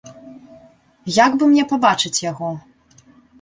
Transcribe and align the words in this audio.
Як 1.25 1.31
бы 1.41 1.49
мне 1.51 1.63
пабачыць 1.75 2.15
яго? 2.31 2.49